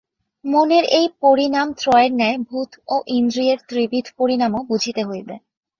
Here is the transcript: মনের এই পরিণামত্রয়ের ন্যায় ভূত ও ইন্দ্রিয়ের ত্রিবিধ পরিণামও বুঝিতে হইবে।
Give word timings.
মনের 0.45 0.85
এই 0.91 1.07
পরিণামত্রয়ের 1.21 2.11
ন্যায় 2.13 2.37
ভূত 2.47 2.71
ও 2.87 3.05
ইন্দ্রিয়ের 3.17 3.59
ত্রিবিধ 3.69 4.05
পরিণামও 4.19 4.61
বুঝিতে 4.69 5.01
হইবে। 5.09 5.35